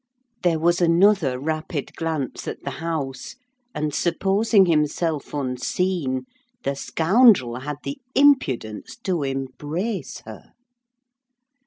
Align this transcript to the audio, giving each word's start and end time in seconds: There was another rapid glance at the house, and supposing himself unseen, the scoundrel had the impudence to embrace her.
There 0.41 0.57
was 0.57 0.81
another 0.81 1.37
rapid 1.37 1.95
glance 1.95 2.47
at 2.47 2.63
the 2.63 2.71
house, 2.81 3.35
and 3.71 3.93
supposing 3.93 4.65
himself 4.65 5.31
unseen, 5.31 6.23
the 6.63 6.75
scoundrel 6.75 7.59
had 7.59 7.77
the 7.83 7.99
impudence 8.15 8.95
to 9.03 9.21
embrace 9.21 10.21
her. 10.21 10.53